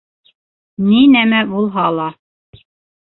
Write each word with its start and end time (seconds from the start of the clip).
—Ни 0.87 1.01
нәмә 1.15 1.41
булһа 1.51 1.83
ла... 1.99 2.09